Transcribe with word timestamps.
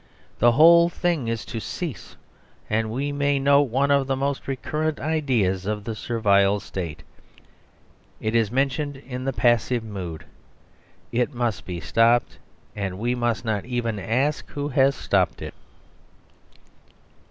The 0.39 0.51
thing 0.91 1.27
is 1.27 1.45
to 1.45 1.59
cease, 1.59 2.15
and 2.71 2.89
we 2.89 3.11
may 3.11 3.37
note 3.37 3.69
one 3.69 3.91
of 3.91 4.07
the 4.07 4.15
most 4.15 4.47
recurrent 4.47 4.99
ideas 4.99 5.67
of 5.67 5.83
the 5.83 5.93
servile 5.93 6.59
State: 6.59 7.03
it 8.19 8.33
is 8.33 8.49
mentioned 8.49 8.97
in 8.97 9.25
the 9.25 9.31
passive 9.31 9.83
mood. 9.83 10.25
It 11.11 11.35
must 11.35 11.67
be 11.67 11.79
stopped, 11.79 12.39
and 12.75 12.97
we 12.97 13.13
must 13.13 13.45
not 13.45 13.63
even 13.65 13.99
ask 13.99 14.49
who 14.49 14.69
has 14.69 14.95
stopped 14.95 15.39
it! 15.39 15.53